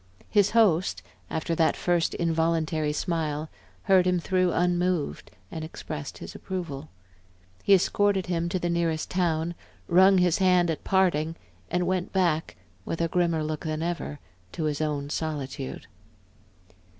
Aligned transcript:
His 0.31 0.49
host, 0.49 1.03
after 1.29 1.53
that 1.53 1.77
first 1.77 2.15
involuntary 2.15 2.91
smile, 2.91 3.51
heard 3.83 4.07
him 4.07 4.19
through 4.19 4.51
unmoved 4.51 5.29
and 5.51 5.63
expressed 5.63 6.17
his 6.17 6.33
approval. 6.33 6.89
He 7.61 7.75
escorted 7.75 8.25
him 8.25 8.49
to 8.49 8.57
the 8.57 8.67
nearest 8.67 9.11
town, 9.11 9.53
wrung 9.87 10.17
his 10.17 10.39
hand 10.39 10.71
at 10.71 10.83
parting, 10.83 11.35
and 11.69 11.85
went 11.85 12.11
back, 12.11 12.55
with 12.83 12.99
a 12.99 13.09
grimmer 13.09 13.43
look 13.43 13.63
than 13.63 13.83
ever, 13.83 14.19
to 14.53 14.63
his 14.63 14.81
own 14.81 15.11
solitude. 15.11 15.85